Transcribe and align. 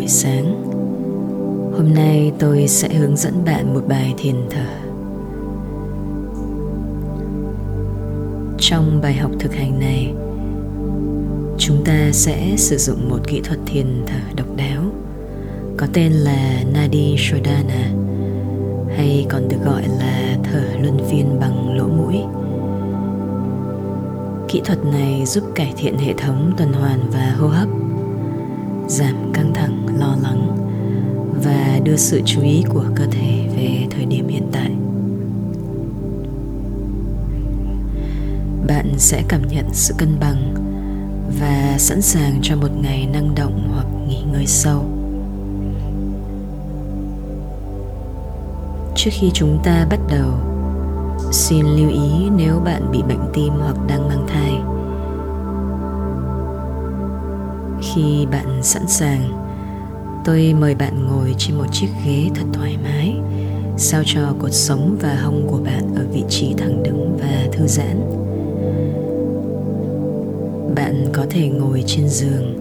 buổi 0.00 0.08
sáng. 0.08 0.62
Hôm 1.76 1.94
nay 1.94 2.32
tôi 2.38 2.68
sẽ 2.68 2.94
hướng 2.94 3.16
dẫn 3.16 3.44
bạn 3.44 3.74
một 3.74 3.80
bài 3.88 4.14
thiền 4.18 4.34
thở. 4.50 4.66
Trong 8.58 9.00
bài 9.02 9.14
học 9.14 9.30
thực 9.38 9.54
hành 9.54 9.80
này, 9.80 10.14
Chúng 11.58 11.84
ta 11.84 12.10
sẽ 12.12 12.54
sử 12.56 12.76
dụng 12.76 13.08
một 13.08 13.18
kỹ 13.28 13.40
thuật 13.44 13.58
thiền 13.66 13.86
thở 14.06 14.20
độc 14.36 14.46
đáo, 14.56 14.82
Có 15.76 15.86
tên 15.92 16.12
là 16.12 16.64
Nadi 16.74 17.16
Shodhana 17.18 17.90
Hay 18.96 19.26
còn 19.28 19.48
được 19.48 19.58
gọi 19.64 19.82
là 19.98 20.36
thở 20.44 20.62
luân 20.82 20.98
phiên 21.10 21.40
bằng 21.40 21.76
lỗ 21.76 21.88
mũi. 21.88 22.16
Kỹ 24.48 24.60
thuật 24.64 24.84
này 24.84 25.26
giúp 25.26 25.44
cải 25.54 25.72
thiện 25.76 25.98
hệ 25.98 26.12
thống 26.12 26.52
tuần 26.56 26.72
hoàn 26.72 27.10
và 27.10 27.34
hô 27.38 27.46
hấp 27.46 27.68
giảm 28.90 29.32
căng 29.34 29.54
thẳng, 29.54 29.86
lo 29.98 30.16
lắng 30.22 30.56
và 31.44 31.80
đưa 31.84 31.96
sự 31.96 32.20
chú 32.24 32.42
ý 32.42 32.64
của 32.68 32.84
cơ 32.94 33.06
thể 33.10 33.48
về 33.56 33.86
thời 33.90 34.04
điểm 34.04 34.28
hiện 34.28 34.48
tại. 34.52 34.70
Bạn 38.66 38.94
sẽ 38.98 39.22
cảm 39.28 39.48
nhận 39.48 39.66
sự 39.72 39.94
cân 39.98 40.08
bằng 40.20 40.54
và 41.40 41.74
sẵn 41.78 42.02
sàng 42.02 42.38
cho 42.42 42.56
một 42.56 42.70
ngày 42.82 43.08
năng 43.12 43.34
động 43.34 43.70
hoặc 43.74 43.86
nghỉ 44.08 44.22
ngơi 44.32 44.46
sâu. 44.46 44.84
Trước 48.96 49.10
khi 49.12 49.30
chúng 49.34 49.58
ta 49.64 49.86
bắt 49.90 50.00
đầu, 50.10 50.30
xin 51.32 51.66
lưu 51.66 51.88
ý 51.90 52.30
nếu 52.36 52.60
bạn 52.64 52.90
bị 52.92 53.02
bệnh 53.02 53.30
tim 53.34 53.52
hoặc 53.60 53.76
đang 53.88 54.08
mang 54.08 54.26
thai 54.28 54.52
khi 57.94 58.26
bạn 58.30 58.62
sẵn 58.62 58.82
sàng. 58.86 59.46
Tôi 60.24 60.54
mời 60.60 60.74
bạn 60.74 61.06
ngồi 61.06 61.34
trên 61.38 61.56
một 61.56 61.66
chiếc 61.72 61.88
ghế 62.06 62.30
thật 62.34 62.44
thoải 62.52 62.76
mái, 62.82 63.16
sao 63.76 64.02
cho 64.06 64.34
cột 64.38 64.52
sống 64.52 64.96
và 65.00 65.14
hông 65.22 65.46
của 65.46 65.58
bạn 65.64 65.94
ở 65.94 66.06
vị 66.12 66.24
trí 66.28 66.54
thẳng 66.58 66.82
đứng 66.82 67.18
và 67.20 67.48
thư 67.52 67.66
giãn. 67.66 68.00
Bạn 70.74 71.06
có 71.12 71.26
thể 71.30 71.48
ngồi 71.48 71.84
trên 71.86 72.08
giường, 72.08 72.58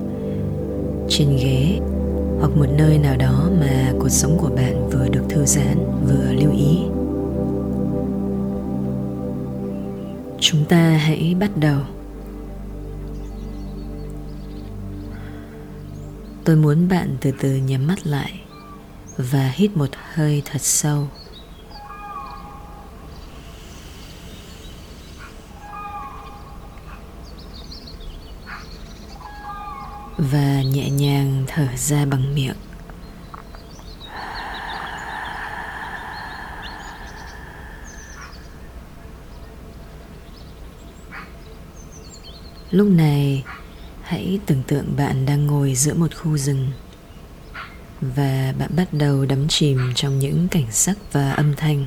trên 1.09 1.37
ghế 1.37 1.79
hoặc 2.39 2.51
một 2.57 2.67
nơi 2.77 2.97
nào 2.97 3.17
đó 3.17 3.49
mà 3.59 3.93
cột 3.99 4.11
sống 4.11 4.37
của 4.37 4.49
bạn 4.55 4.89
vừa 4.89 5.09
được 5.09 5.23
thư 5.29 5.45
giãn, 5.45 5.77
vừa 6.07 6.33
lưu 6.33 6.51
ý. 6.51 6.77
Chúng 10.39 10.65
ta 10.69 10.89
hãy 10.89 11.35
bắt 11.39 11.51
đầu. 11.57 11.79
Tôi 16.49 16.55
muốn 16.55 16.87
bạn 16.87 17.17
từ 17.21 17.31
từ 17.39 17.55
nhắm 17.55 17.87
mắt 17.87 18.07
lại 18.07 18.41
và 19.17 19.51
hít 19.53 19.77
một 19.77 19.89
hơi 20.13 20.41
thật 20.45 20.61
sâu. 20.61 21.07
Và 30.17 30.61
nhẹ 30.61 30.89
nhàng 30.89 31.43
thở 31.47 31.67
ra 31.75 32.05
bằng 32.05 32.35
miệng. 32.35 32.55
Lúc 42.71 42.87
này 42.87 43.43
hãy 44.09 44.39
tưởng 44.45 44.63
tượng 44.67 44.95
bạn 44.97 45.25
đang 45.25 45.47
ngồi 45.47 45.75
giữa 45.75 45.93
một 45.93 46.15
khu 46.15 46.37
rừng 46.37 46.71
và 48.01 48.53
bạn 48.59 48.69
bắt 48.75 48.93
đầu 48.93 49.25
đắm 49.25 49.47
chìm 49.47 49.79
trong 49.95 50.19
những 50.19 50.47
cảnh 50.47 50.71
sắc 50.71 50.97
và 51.11 51.31
âm 51.31 51.55
thanh. 51.55 51.85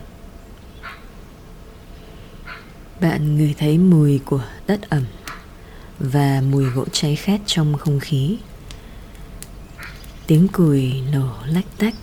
Bạn 3.00 3.37
ngửi 3.37 3.55
thấy 3.59 3.78
mùi 3.78 4.19
của 4.19 4.44
đất 4.66 4.91
ẩm 4.91 5.05
và 5.99 6.43
mùi 6.50 6.65
gỗ 6.65 6.84
cháy 6.93 7.16
khét 7.16 7.41
trong 7.47 7.78
không 7.78 8.00
khí. 8.00 8.37
Tiếng 10.27 10.49
cùi 10.49 10.93
nổ 11.12 11.34
lách 11.47 11.78
tách 11.78 11.94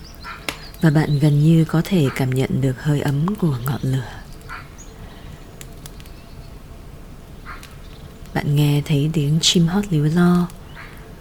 và 0.80 0.90
bạn 0.90 1.18
gần 1.18 1.44
như 1.44 1.64
có 1.64 1.82
thể 1.84 2.08
cảm 2.16 2.30
nhận 2.30 2.60
được 2.60 2.82
hơi 2.82 3.00
ấm 3.00 3.34
của 3.36 3.56
ngọn 3.66 3.80
lửa. 3.82 4.19
Bạn 8.34 8.56
nghe 8.56 8.82
thấy 8.84 9.10
tiếng 9.12 9.38
chim 9.40 9.66
hót 9.66 9.84
líu 9.90 10.04
lo 10.04 10.48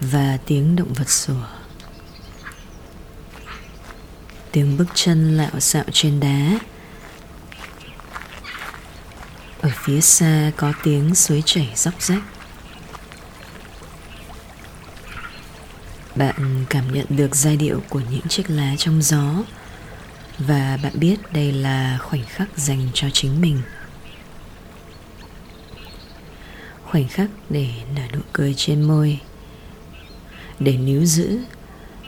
và 0.02 0.38
tiếng 0.46 0.76
động 0.76 0.94
vật 0.94 1.10
sủa. 1.10 1.46
Tiếng 4.52 4.78
bước 4.78 4.88
chân 4.94 5.38
lạo 5.38 5.60
xạo 5.60 5.84
trên 5.92 6.20
đá. 6.20 6.60
Ở 9.62 9.70
phía 9.76 10.02
xa 10.02 10.52
có 10.58 10.74
tiếng 10.84 11.16
suối 11.16 11.44
chảy 11.46 11.72
róc 11.76 12.02
rách. 12.02 12.24
Bạn 16.16 16.66
cảm 16.70 16.94
nhận 16.94 17.06
được 17.10 17.36
giai 17.36 17.58
điệu 17.58 17.82
của 17.90 18.02
những 18.12 18.28
chiếc 18.28 18.50
lá 18.50 18.76
trong 18.78 19.02
gió 19.02 19.34
và 20.40 20.78
bạn 20.84 20.94
biết 21.00 21.34
đây 21.34 21.52
là 21.52 21.98
khoảnh 22.02 22.26
khắc 22.26 22.58
dành 22.58 22.88
cho 22.94 23.08
chính 23.14 23.42
mình. 23.42 23.62
Khoảnh 26.92 27.08
khắc 27.08 27.30
để 27.50 27.70
nở 27.96 28.02
nụ 28.14 28.20
cười 28.34 28.54
trên 28.58 28.82
môi. 28.82 29.20
Để 30.60 30.78
níu 30.78 31.06
giữ 31.06 31.40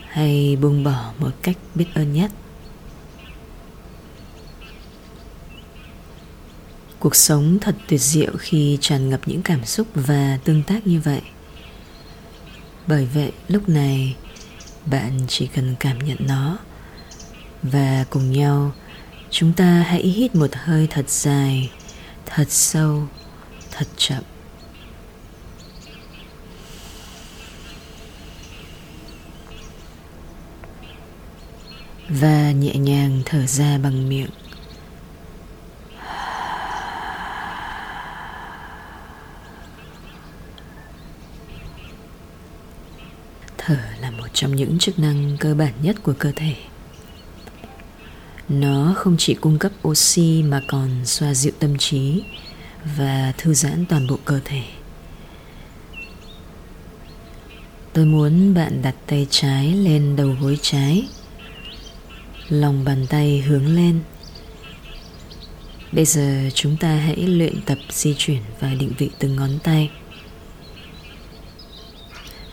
hay 0.09 0.57
buông 0.61 0.83
bỏ 0.83 1.13
một 1.19 1.31
cách 1.41 1.57
biết 1.75 1.85
ơn 1.93 2.13
nhất. 2.13 2.31
Cuộc 6.99 7.15
sống 7.15 7.57
thật 7.61 7.75
tuyệt 7.87 8.01
diệu 8.01 8.31
khi 8.39 8.77
tràn 8.81 9.09
ngập 9.09 9.21
những 9.25 9.41
cảm 9.41 9.65
xúc 9.65 9.87
và 9.95 10.39
tương 10.43 10.63
tác 10.63 10.87
như 10.87 10.99
vậy. 10.99 11.21
Bởi 12.87 13.05
vậy, 13.05 13.31
lúc 13.47 13.69
này, 13.69 14.15
bạn 14.85 15.19
chỉ 15.27 15.47
cần 15.47 15.75
cảm 15.79 15.99
nhận 15.99 16.17
nó. 16.19 16.57
Và 17.63 18.05
cùng 18.09 18.31
nhau, 18.31 18.71
chúng 19.29 19.53
ta 19.53 19.85
hãy 19.87 20.01
hít 20.01 20.35
một 20.35 20.49
hơi 20.53 20.87
thật 20.89 21.09
dài, 21.09 21.71
thật 22.25 22.45
sâu, 22.49 23.07
thật 23.71 23.87
chậm. 23.97 24.23
Và 32.19 32.51
nhẹ 32.51 32.75
nhàng 32.75 33.21
thở 33.25 33.45
ra 33.45 33.77
bằng 33.77 34.09
miệng. 34.09 34.29
Thở 43.57 43.77
là 44.01 44.11
một 44.11 44.27
trong 44.33 44.55
những 44.55 44.79
chức 44.79 44.99
năng 44.99 45.37
cơ 45.39 45.55
bản 45.55 45.73
nhất 45.81 46.03
của 46.03 46.13
cơ 46.19 46.31
thể. 46.35 46.55
Nó 48.49 48.93
không 48.97 49.15
chỉ 49.17 49.33
cung 49.33 49.59
cấp 49.59 49.71
oxy 49.87 50.43
mà 50.43 50.61
còn 50.67 51.05
xoa 51.05 51.33
dịu 51.33 51.53
tâm 51.59 51.77
trí 51.77 52.23
và 52.97 53.33
thư 53.37 53.53
giãn 53.53 53.85
toàn 53.85 54.07
bộ 54.07 54.17
cơ 54.25 54.39
thể. 54.45 54.63
Tôi 57.93 58.05
muốn 58.05 58.53
bạn 58.53 58.81
đặt 58.81 58.95
tay 59.07 59.27
trái 59.29 59.67
lên 59.73 60.15
đầu 60.15 60.35
gối 60.41 60.57
trái 60.61 61.07
lòng 62.51 62.83
bàn 62.83 63.05
tay 63.09 63.41
hướng 63.47 63.75
lên. 63.75 63.99
Bây 65.91 66.05
giờ 66.05 66.49
chúng 66.53 66.77
ta 66.77 66.95
hãy 66.95 67.15
luyện 67.15 67.61
tập 67.61 67.77
di 67.89 68.15
chuyển 68.17 68.41
và 68.59 68.73
định 68.73 68.91
vị 68.97 69.09
từng 69.19 69.35
ngón 69.35 69.59
tay. 69.63 69.91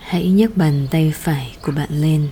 Hãy 0.01 0.29
nhấc 0.29 0.57
bàn 0.57 0.89
tay 0.91 1.13
phải 1.17 1.57
của 1.63 1.73
bạn 1.73 1.89
lên 1.91 2.29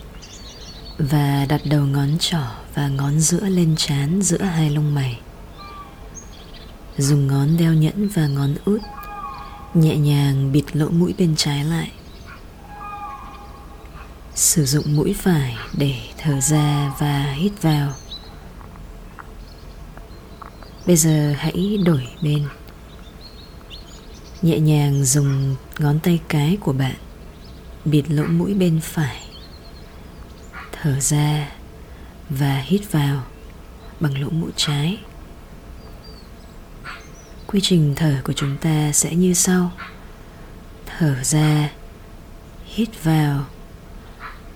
và 0.99 1.47
đặt 1.49 1.61
đầu 1.65 1.87
ngón 1.87 2.19
trỏ 2.19 2.43
và 2.75 2.89
ngón 2.89 3.21
giữa 3.21 3.49
lên 3.49 3.75
trán 3.77 4.23
giữa 4.23 4.43
hai 4.43 4.71
lông 4.71 4.95
mày. 4.95 5.19
Dùng 6.99 7.27
ngón 7.27 7.57
đeo 7.57 7.75
nhẫn 7.75 8.09
và 8.09 8.27
ngón 8.27 8.55
út, 8.65 8.81
nhẹ 9.75 9.97
nhàng 9.97 10.53
bịt 10.53 10.65
lỗ 10.73 10.89
mũi 10.89 11.15
bên 11.19 11.35
trái 11.37 11.65
lại 11.65 11.91
sử 14.37 14.65
dụng 14.65 14.97
mũi 14.97 15.15
phải 15.19 15.57
để 15.79 15.95
thở 16.19 16.41
ra 16.41 16.93
và 16.99 17.33
hít 17.33 17.63
vào. 17.63 17.93
Bây 20.87 20.97
giờ 20.97 21.35
hãy 21.39 21.79
đổi 21.85 22.09
bên. 22.23 22.49
Nhẹ 24.43 24.59
nhàng 24.59 25.05
dùng 25.05 25.57
ngón 25.79 26.01
tay 26.01 26.21
cái 26.29 26.59
của 26.61 26.73
bạn, 26.73 26.95
bịt 27.85 28.05
lỗ 28.09 28.25
mũi 28.25 28.55
bên 28.55 28.81
phải. 28.83 29.23
Thở 30.73 31.01
ra 31.01 31.49
và 32.29 32.63
hít 32.65 32.93
vào 32.93 33.23
bằng 34.01 34.21
lỗ 34.21 34.31
mũi 34.31 34.51
trái. 34.57 34.99
Quy 37.47 37.61
trình 37.63 37.95
thở 37.97 38.21
của 38.25 38.33
chúng 38.33 38.57
ta 38.57 38.93
sẽ 38.93 39.15
như 39.15 39.35
sau. 39.35 39.73
Thở 40.87 41.23
ra, 41.23 41.71
hít 42.67 43.05
vào 43.05 43.45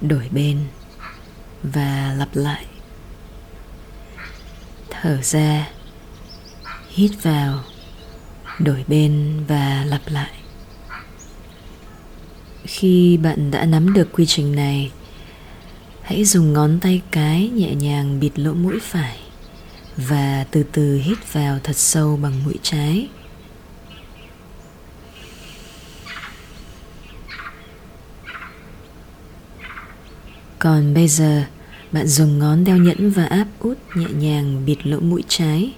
đổi 0.01 0.29
bên 0.31 0.59
và 1.63 2.15
lặp 2.19 2.29
lại. 2.33 2.67
Thở 4.91 5.23
ra, 5.23 5.69
hít 6.91 7.11
vào, 7.23 7.65
đổi 8.59 8.85
bên 8.89 9.45
và 9.49 9.85
lặp 9.89 10.03
lại. 10.07 10.31
Khi 12.65 13.17
bạn 13.17 13.51
đã 13.51 13.65
nắm 13.65 13.93
được 13.93 14.09
quy 14.13 14.27
trình 14.27 14.57
này, 14.57 14.91
hãy 16.03 16.25
dùng 16.25 16.53
ngón 16.53 16.81
tay 16.81 17.03
cái 17.11 17.49
nhẹ 17.49 17.75
nhàng 17.75 18.21
bịt 18.21 18.39
lỗ 18.39 18.53
mũi 18.53 18.79
phải 18.83 19.19
và 19.97 20.47
từ 20.51 20.63
từ 20.73 20.97
hít 20.97 21.33
vào 21.33 21.59
thật 21.65 21.77
sâu 21.77 22.17
bằng 22.17 22.45
mũi 22.45 22.55
trái. 22.63 23.09
Còn 30.61 30.95
bây 30.95 31.09
giờ, 31.09 31.43
bạn 31.93 32.07
dùng 32.07 32.39
ngón 32.39 32.65
đeo 32.65 32.77
nhẫn 32.77 33.11
và 33.11 33.25
áp 33.25 33.47
út 33.59 33.79
nhẹ 33.95 34.07
nhàng 34.15 34.65
bịt 34.67 34.87
lỗ 34.87 35.01
mũi 35.01 35.23
trái 35.29 35.73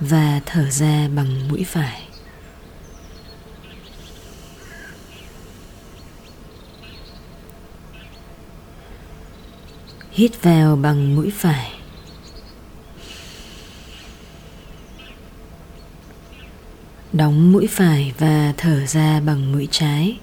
và 0.00 0.40
thở 0.46 0.70
ra 0.70 1.08
bằng 1.08 1.48
mũi 1.48 1.64
phải. 1.64 2.02
Hít 10.12 10.42
vào 10.42 10.76
bằng 10.76 11.16
mũi 11.16 11.32
phải. 11.36 11.72
Đóng 17.12 17.52
mũi 17.52 17.66
phải 17.66 18.12
và 18.18 18.54
thở 18.56 18.86
ra 18.86 19.20
bằng 19.20 19.52
mũi 19.52 19.68
trái. 19.70 20.18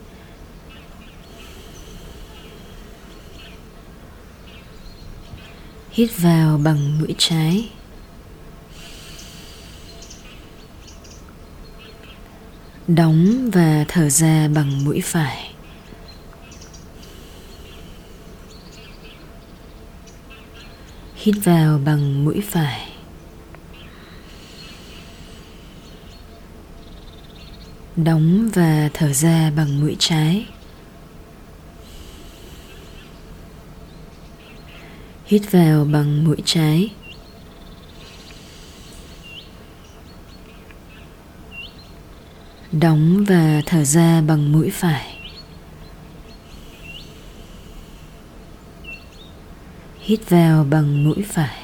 Hít 6.01 6.18
vào 6.18 6.57
bằng 6.57 7.00
mũi 7.00 7.15
trái. 7.18 7.69
Đóng 12.88 13.50
và 13.53 13.86
thở 13.88 14.09
ra 14.09 14.48
bằng 14.48 14.86
mũi 14.86 15.01
phải. 15.03 15.53
Hít 21.15 21.36
vào 21.44 21.80
bằng 21.86 22.25
mũi 22.25 22.42
phải. 22.50 22.92
Đóng 27.95 28.50
và 28.54 28.89
thở 28.94 29.13
ra 29.13 29.51
bằng 29.56 29.81
mũi 29.81 29.95
trái. 30.00 30.45
Hít 35.31 35.51
vào 35.51 35.86
bằng 35.86 36.24
mũi 36.24 36.38
trái. 36.45 36.89
Đóng 42.72 43.25
và 43.28 43.62
thở 43.66 43.83
ra 43.83 44.22
bằng 44.22 44.51
mũi 44.51 44.69
phải. 44.74 45.18
Hít 50.00 50.30
vào 50.30 50.63
bằng 50.69 51.04
mũi 51.04 51.24
phải. 51.28 51.62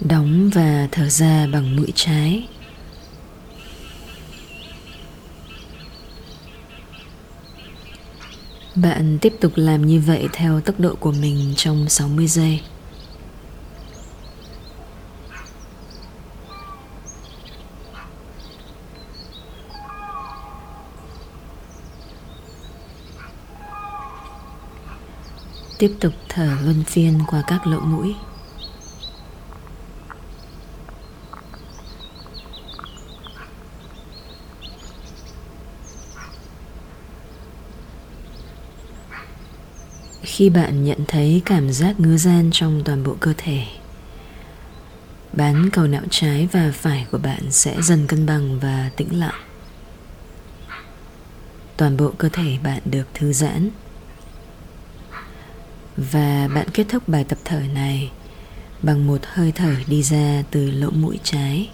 Đóng 0.00 0.50
và 0.54 0.88
thở 0.92 1.08
ra 1.08 1.46
bằng 1.52 1.76
mũi 1.76 1.92
trái. 1.94 2.48
Bạn 8.74 9.18
tiếp 9.20 9.34
tục 9.40 9.52
làm 9.56 9.86
như 9.86 10.00
vậy 10.00 10.28
theo 10.32 10.60
tốc 10.60 10.80
độ 10.80 10.94
của 11.00 11.12
mình 11.12 11.54
trong 11.56 11.88
60 11.88 12.26
giây. 12.26 12.60
Tiếp 25.78 25.94
tục 26.00 26.12
thở 26.28 26.56
luân 26.62 26.84
phiên 26.86 27.20
qua 27.26 27.42
các 27.46 27.66
lỗ 27.66 27.80
mũi. 27.80 28.14
Khi 40.32 40.50
bạn 40.50 40.84
nhận 40.84 40.98
thấy 41.08 41.42
cảm 41.44 41.72
giác 41.72 42.00
ngứa 42.00 42.16
gian 42.16 42.50
trong 42.52 42.82
toàn 42.84 43.04
bộ 43.04 43.16
cơ 43.20 43.34
thể. 43.36 43.64
Bán 45.32 45.70
cầu 45.70 45.86
não 45.86 46.02
trái 46.10 46.48
và 46.52 46.72
phải 46.74 47.06
của 47.10 47.18
bạn 47.18 47.50
sẽ 47.50 47.82
dần 47.82 48.06
cân 48.06 48.26
bằng 48.26 48.58
và 48.58 48.90
tĩnh 48.96 49.18
lặng. 49.20 49.40
Toàn 51.76 51.96
bộ 51.96 52.12
cơ 52.18 52.28
thể 52.28 52.58
bạn 52.62 52.78
được 52.84 53.04
thư 53.14 53.32
giãn. 53.32 53.70
Và 55.96 56.48
bạn 56.54 56.66
kết 56.72 56.86
thúc 56.88 57.08
bài 57.08 57.24
tập 57.24 57.38
thở 57.44 57.60
này 57.74 58.10
bằng 58.82 59.06
một 59.06 59.20
hơi 59.24 59.52
thở 59.52 59.74
đi 59.86 60.02
ra 60.02 60.42
từ 60.50 60.70
lỗ 60.70 60.90
mũi 60.90 61.18
trái. 61.22 61.70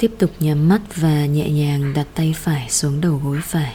Tiếp 0.00 0.12
tục 0.18 0.30
nhắm 0.40 0.68
mắt 0.68 0.80
và 0.94 1.26
nhẹ 1.26 1.50
nhàng 1.50 1.94
đặt 1.94 2.06
tay 2.14 2.34
phải 2.36 2.70
xuống 2.70 3.00
đầu 3.00 3.20
gối 3.24 3.40
phải. 3.44 3.74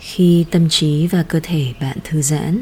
Khi 0.00 0.44
tâm 0.50 0.68
trí 0.68 1.06
và 1.06 1.22
cơ 1.22 1.40
thể 1.42 1.74
bạn 1.80 1.98
thư 2.04 2.22
giãn, 2.22 2.60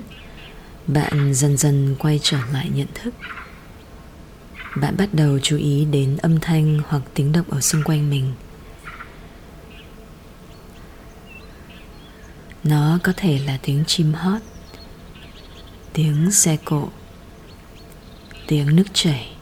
bạn 0.87 1.35
dần 1.35 1.57
dần 1.57 1.97
quay 1.99 2.21
trở 2.23 2.39
lại 2.53 2.71
nhận 2.75 2.87
thức. 2.95 3.15
Bạn 4.77 4.97
bắt 4.97 5.09
đầu 5.15 5.39
chú 5.39 5.57
ý 5.57 5.85
đến 5.85 6.17
âm 6.17 6.41
thanh 6.41 6.81
hoặc 6.89 7.03
tiếng 7.15 7.33
động 7.33 7.47
ở 7.51 7.61
xung 7.61 7.83
quanh 7.83 8.11
mình. 8.11 8.33
Nó 12.65 12.99
có 13.03 13.13
thể 13.17 13.39
là 13.47 13.59
tiếng 13.63 13.85
chim 13.87 14.13
hót, 14.13 14.43
tiếng 15.93 16.31
xe 16.31 16.57
cộ, 16.65 16.89
tiếng 18.47 18.77
nước 18.77 18.87
chảy 18.93 19.40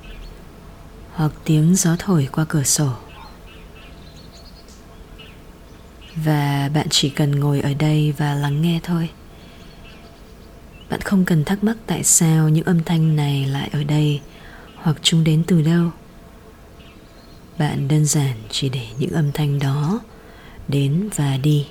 hoặc 1.19 1.33
tiếng 1.45 1.75
gió 1.75 1.97
thổi 1.99 2.29
qua 2.33 2.45
cửa 2.49 2.63
sổ. 2.63 2.91
Và 6.17 6.71
bạn 6.75 6.87
chỉ 6.91 7.11
cần 7.11 7.41
ngồi 7.41 7.61
ở 7.61 7.75
đây 7.75 8.13
và 8.19 8.35
lắng 8.35 8.63
nghe 8.63 8.81
thôi. 8.83 9.11
Bạn 10.91 11.01
không 11.01 11.25
cần 11.25 11.45
thắc 11.45 11.65
mắc 11.65 11.77
tại 11.87 12.05
sao 12.05 12.49
những 12.49 12.65
âm 12.65 12.85
thanh 12.85 13.17
này 13.17 13.47
lại 13.47 13.69
ở 13.73 13.85
đây 13.85 14.21
hoặc 14.75 14.97
chúng 15.03 15.25
đến 15.25 15.45
từ 15.47 15.63
đâu. 15.63 15.91
Bạn 17.59 17.89
đơn 17.89 18.05
giản 18.05 18.37
chỉ 18.51 18.69
để 18.69 18.87
những 18.99 19.13
âm 19.13 19.33
thanh 19.33 19.59
đó 19.59 20.01
đến 20.69 21.09
và 21.17 21.37
đi. 21.37 21.67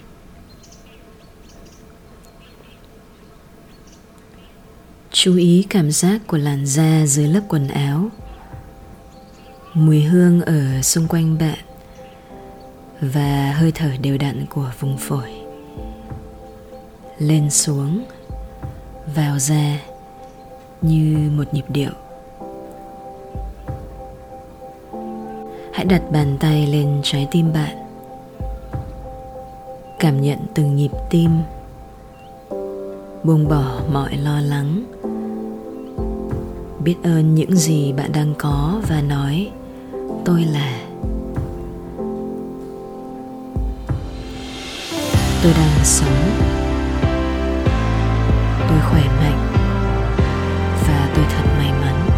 Chú 5.11 5.35
ý 5.35 5.65
cảm 5.69 5.91
giác 5.91 6.21
của 6.27 6.37
làn 6.37 6.65
da 6.65 7.05
dưới 7.05 7.27
lớp 7.27 7.41
quần 7.47 7.67
áo 7.67 8.11
mùi 9.79 10.01
hương 10.01 10.41
ở 10.41 10.81
xung 10.81 11.07
quanh 11.07 11.37
bạn 11.37 11.57
và 13.01 13.53
hơi 13.57 13.71
thở 13.71 13.89
đều 14.01 14.17
đặn 14.17 14.45
của 14.49 14.71
vùng 14.79 14.97
phổi. 14.97 15.29
Lên 17.17 17.49
xuống, 17.49 18.03
vào 19.15 19.39
ra 19.39 19.79
như 20.81 21.29
một 21.35 21.53
nhịp 21.53 21.65
điệu. 21.69 21.91
Hãy 25.73 25.85
đặt 25.85 26.01
bàn 26.11 26.37
tay 26.39 26.67
lên 26.67 26.99
trái 27.03 27.27
tim 27.31 27.53
bạn. 27.53 27.77
Cảm 29.99 30.21
nhận 30.21 30.39
từng 30.53 30.75
nhịp 30.75 30.91
tim 31.09 31.31
buông 33.23 33.47
bỏ 33.47 33.79
mọi 33.91 34.17
lo 34.17 34.39
lắng. 34.39 34.83
Biết 36.83 36.95
ơn 37.03 37.35
những 37.35 37.55
gì 37.55 37.93
bạn 37.93 38.11
đang 38.11 38.33
có 38.37 38.81
và 38.87 39.01
nói 39.01 39.51
tôi 40.27 40.43
là. 40.43 40.79
Tôi 45.43 45.53
đang 45.53 45.83
sống. 45.83 46.31
Tôi 48.69 48.79
khỏe 48.89 49.01
mạnh. 49.19 49.47
Và 50.87 51.09
tôi 51.15 51.25
thật 51.29 51.43
may 51.57 51.71
mắn. 51.71 52.09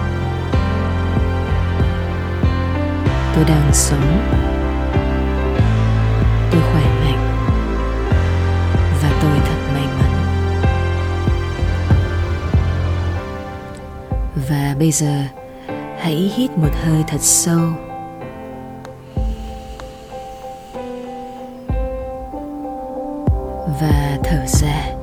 Tôi 3.36 3.46
đang 3.46 3.74
sống. 3.74 4.30
Tôi 6.52 6.62
khỏe 6.62 6.84
mạnh. 7.02 7.36
Và 9.02 9.20
tôi 9.22 9.40
thật 9.46 9.72
may 9.74 9.86
mắn. 10.00 10.12
Và 14.50 14.76
bây 14.80 14.92
giờ, 14.92 15.24
hãy 16.00 16.32
hít 16.36 16.52
một 16.52 16.72
hơi 16.84 17.04
thật 17.08 17.22
sâu. 17.22 17.89
Và 23.80 24.18
thở 24.24 24.46
ra 24.48 25.00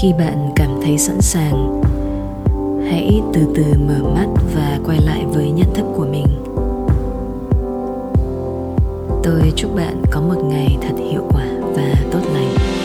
khi 0.00 0.12
bạn 0.18 0.50
cảm 0.56 0.80
thấy 0.82 0.98
sẵn 0.98 1.20
sàng, 1.20 1.82
hãy 2.90 3.22
từ 3.34 3.40
từ 3.54 3.64
mở 3.86 3.98
mắt 4.14 4.26
và 4.54 4.78
quay 4.84 4.98
lại 5.00 5.24
với 5.26 5.50
nhận 5.50 5.74
thức 5.74 5.86
của 5.96 6.06
mình. 6.10 6.26
Tôi 9.22 9.52
chúc 9.56 9.74
bạn 9.76 10.02
có 10.10 10.20
một 10.20 10.44
ngày 10.44 10.78
thật 10.82 10.94
hiệu 11.10 11.22
quả 11.28 11.46
và 11.74 11.94
tốt 12.12 12.20
lành. 12.34 12.77